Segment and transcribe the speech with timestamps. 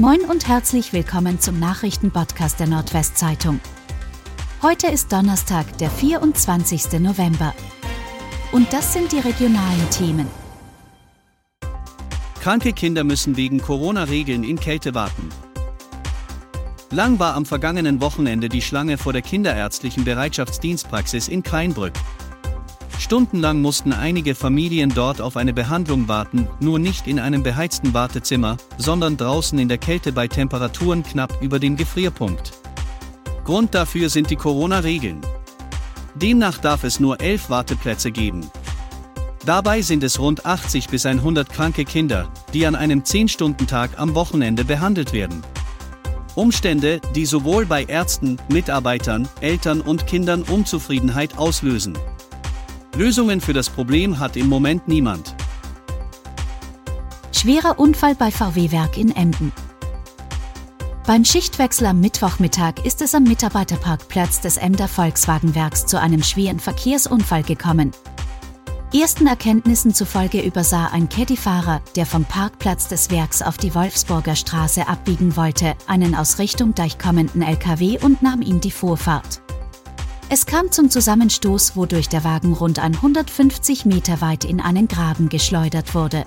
[0.00, 3.60] Moin und herzlich willkommen zum Nachrichtenpodcast der Nordwestzeitung.
[4.60, 6.98] Heute ist Donnerstag, der 24.
[6.98, 7.54] November.
[8.50, 10.26] Und das sind die regionalen Themen.
[12.40, 15.28] Kranke Kinder müssen wegen Corona-Regeln in Kälte warten.
[16.90, 21.92] Lang war am vergangenen Wochenende die Schlange vor der kinderärztlichen Bereitschaftsdienstpraxis in Kleinbrück.
[23.04, 28.56] Stundenlang mussten einige Familien dort auf eine Behandlung warten, nur nicht in einem beheizten Wartezimmer,
[28.78, 32.52] sondern draußen in der Kälte bei Temperaturen knapp über den Gefrierpunkt.
[33.44, 35.20] Grund dafür sind die Corona-Regeln.
[36.14, 38.50] Demnach darf es nur elf Warteplätze geben.
[39.44, 44.64] Dabei sind es rund 80 bis 100 kranke Kinder, die an einem 10-Stunden-Tag am Wochenende
[44.64, 45.42] behandelt werden.
[46.36, 51.98] Umstände, die sowohl bei Ärzten, Mitarbeitern, Eltern und Kindern Unzufriedenheit auslösen.
[52.96, 55.34] Lösungen für das Problem hat im Moment niemand.
[57.32, 59.52] Schwerer Unfall bei VW-Werk in Emden.
[61.06, 67.42] Beim Schichtwechsel am Mittwochmittag ist es am Mitarbeiterparkplatz des Emder Volkswagenwerks zu einem schweren Verkehrsunfall
[67.42, 67.90] gekommen.
[68.94, 74.86] Ersten Erkenntnissen zufolge übersah ein Caddy-Fahrer, der vom Parkplatz des Werks auf die Wolfsburger Straße
[74.86, 79.43] abbiegen wollte, einen aus Richtung Deich kommenden LKW und nahm ihm die Vorfahrt.
[80.30, 85.94] Es kam zum Zusammenstoß, wodurch der Wagen rund 150 Meter weit in einen Graben geschleudert
[85.94, 86.24] wurde.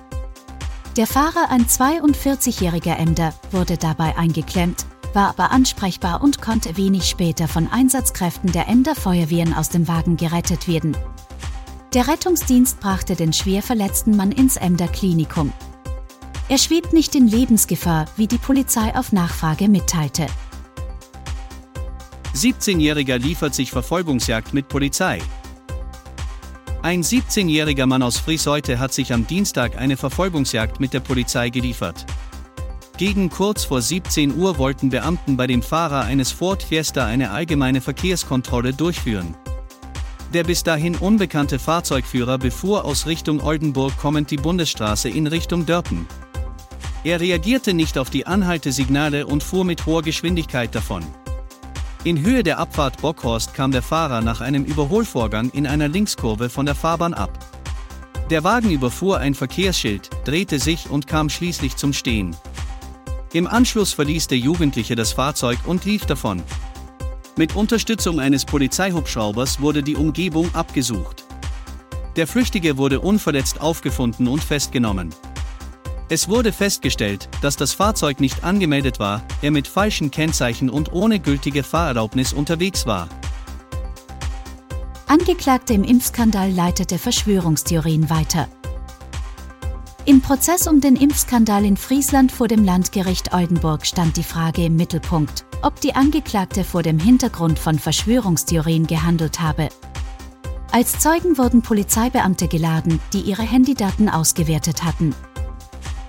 [0.96, 7.48] Der Fahrer, ein 42-jähriger Emder, wurde dabei eingeklemmt, war aber ansprechbar und konnte wenig später
[7.48, 10.96] von Einsatzkräften der Emder Feuerwehren aus dem Wagen gerettet werden.
[11.94, 15.52] Der Rettungsdienst brachte den schwer verletzten Mann ins Emder Klinikum.
[16.48, 20.26] Er schwebt nicht in Lebensgefahr, wie die Polizei auf Nachfrage mitteilte.
[22.38, 25.18] 17-Jähriger liefert sich Verfolgungsjagd mit Polizei.
[26.82, 32.06] Ein 17-jähriger Mann aus Friesheute hat sich am Dienstag eine Verfolgungsjagd mit der Polizei geliefert.
[32.96, 37.80] Gegen kurz vor 17 Uhr wollten Beamten bei dem Fahrer eines Ford Fiesta eine allgemeine
[37.80, 39.34] Verkehrskontrolle durchführen.
[40.32, 46.06] Der bis dahin unbekannte Fahrzeugführer befuhr aus Richtung Oldenburg kommend die Bundesstraße in Richtung Dörpen.
[47.02, 51.02] Er reagierte nicht auf die Anhaltesignale und fuhr mit hoher Geschwindigkeit davon.
[52.04, 56.64] In Höhe der Abfahrt Bockhorst kam der Fahrer nach einem Überholvorgang in einer Linkskurve von
[56.64, 57.36] der Fahrbahn ab.
[58.30, 62.36] Der Wagen überfuhr ein Verkehrsschild, drehte sich und kam schließlich zum Stehen.
[63.32, 66.42] Im Anschluss verließ der Jugendliche das Fahrzeug und lief davon.
[67.36, 71.24] Mit Unterstützung eines Polizeihubschraubers wurde die Umgebung abgesucht.
[72.14, 75.12] Der Flüchtige wurde unverletzt aufgefunden und festgenommen.
[76.10, 81.20] Es wurde festgestellt, dass das Fahrzeug nicht angemeldet war, er mit falschen Kennzeichen und ohne
[81.20, 83.08] gültige Fahrerlaubnis unterwegs war.
[85.06, 88.48] Angeklagte im Impfskandal leitete Verschwörungstheorien weiter.
[90.06, 94.76] Im Prozess um den Impfskandal in Friesland vor dem Landgericht Oldenburg stand die Frage im
[94.76, 99.68] Mittelpunkt, ob die Angeklagte vor dem Hintergrund von Verschwörungstheorien gehandelt habe.
[100.72, 105.14] Als Zeugen wurden Polizeibeamte geladen, die ihre Handydaten ausgewertet hatten.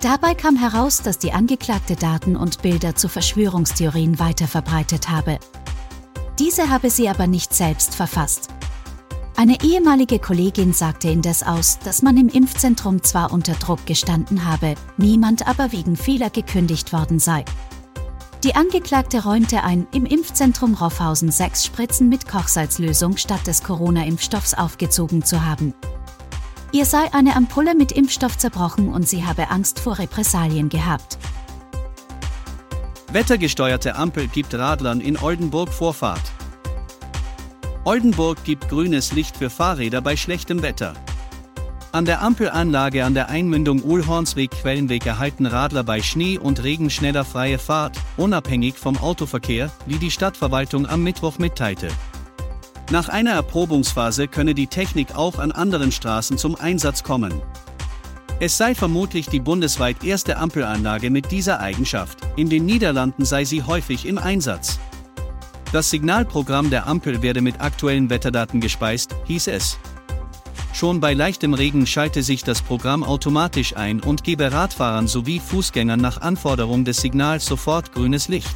[0.01, 5.39] Dabei kam heraus, dass die Angeklagte Daten und Bilder zu Verschwörungstheorien weiterverbreitet habe.
[6.39, 8.47] Diese habe sie aber nicht selbst verfasst.
[9.35, 14.75] Eine ehemalige Kollegin sagte indes aus, dass man im Impfzentrum zwar unter Druck gestanden habe,
[14.97, 17.43] niemand aber wegen Fehler gekündigt worden sei.
[18.45, 25.25] Die Angeklagte räumte ein, im Impfzentrum Roffhausen sechs Spritzen mit Kochsalzlösung statt des Corona-Impfstoffs aufgezogen
[25.25, 25.73] zu haben.
[26.71, 31.17] Ihr sei eine Ampulle mit Impfstoff zerbrochen und sie habe Angst vor Repressalien gehabt.
[33.11, 36.31] Wettergesteuerte Ampel gibt Radlern in Oldenburg Vorfahrt.
[37.85, 40.93] Oldenburg gibt grünes Licht für Fahrräder bei schlechtem Wetter.
[41.91, 47.57] An der Ampelanlage an der Einmündung Uhlhornsweg-Quellenweg erhalten Radler bei Schnee und Regen schneller freie
[47.57, 51.87] Fahrt, unabhängig vom Autoverkehr, wie die Stadtverwaltung am Mittwoch mitteilte.
[52.91, 57.33] Nach einer Erprobungsphase könne die Technik auch an anderen Straßen zum Einsatz kommen.
[58.39, 62.17] Es sei vermutlich die bundesweit erste Ampelanlage mit dieser Eigenschaft.
[62.35, 64.79] In den Niederlanden sei sie häufig im Einsatz.
[65.71, 69.77] Das Signalprogramm der Ampel werde mit aktuellen Wetterdaten gespeist, hieß es.
[70.73, 75.99] Schon bei leichtem Regen schalte sich das Programm automatisch ein und gebe Radfahrern sowie Fußgängern
[75.99, 78.55] nach Anforderung des Signals sofort grünes Licht.